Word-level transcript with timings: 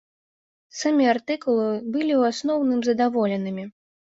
Самі 0.77 1.05
артыкулы 1.11 1.67
былі 1.93 2.07
ў 2.17 2.21
асноўным 2.35 2.79
задаволенымі. 2.89 3.63